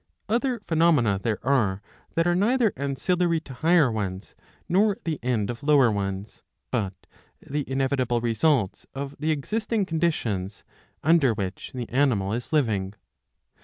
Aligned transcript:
Other 0.27 0.59
phenomena 0.65 1.19
there 1.21 1.37
are 1.45 1.79
that 2.15 2.25
are 2.25 2.33
[neither 2.33 2.73
ancillary 2.75 3.39
to 3.41 3.53
higher 3.53 3.91
ones, 3.91 4.33
nor 4.67 4.97
the 5.03 5.19
end 5.21 5.51
of 5.51 5.61
lower 5.61 5.91
ones, 5.91 6.41
but] 6.71 6.95
the 7.39 7.69
inevitable 7.71 8.19
results 8.19 8.87
of 8.95 9.15
the 9.19 9.29
existing 9.29 9.85
conditions 9.85 10.63
[under 11.03 11.35
which 11.35 11.71
the 11.75 11.87
animal 11.89 12.33
is 12.33 12.51
living]. 12.51 12.95